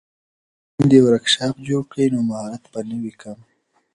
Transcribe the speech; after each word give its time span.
که 0.71 0.73
میندې 0.77 0.99
ورکشاپ 1.01 1.55
جوړ 1.67 1.81
کړي 1.91 2.05
نو 2.13 2.19
مهارت 2.29 2.63
به 2.71 2.79
نه 2.89 2.97
وي 3.01 3.13
کم. 3.21 3.37